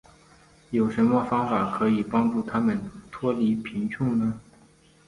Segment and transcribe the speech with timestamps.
[0.71, 4.41] 有什么方法可以帮助他们脱离贫穷呢。